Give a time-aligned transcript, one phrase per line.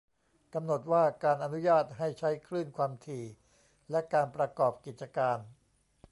[0.53, 3.25] กำหนดว่า การอนุญาตให้ใช้คลื่นความถี่
[3.91, 5.37] และ การประกอบกิจการ